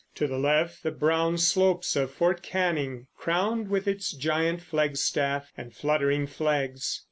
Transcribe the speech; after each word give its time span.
To 0.15 0.25
the 0.25 0.39
left 0.39 0.81
the 0.81 0.89
brown 0.89 1.37
slopes 1.37 1.95
of 1.95 2.09
Fort 2.09 2.41
Canning, 2.41 3.05
crowned 3.15 3.67
with 3.69 3.87
its 3.87 4.13
giant 4.13 4.63
flagstaff 4.63 5.51
and 5.55 5.75
fluttering 5.75 6.25
flags. 6.25 6.99